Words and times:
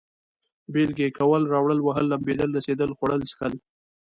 بېلگې: 0.73 1.07
کول، 1.17 1.41
راوړل، 1.53 1.79
وهل، 1.81 2.05
لمبېدل، 2.09 2.49
رسېدل، 2.57 2.89
خوړل، 2.97 3.21
څښل 3.29 3.53